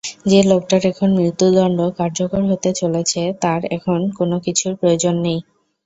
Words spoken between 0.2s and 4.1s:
যে লোকটার এখন মৃত্যুদন্ড কার্যকর হতে চলেছে তার এখন